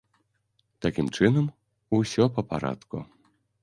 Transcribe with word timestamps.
Такім 0.85 1.11
чынам, 1.19 1.53
усё 2.01 2.23
па 2.37 2.41
парадку. 2.53 3.09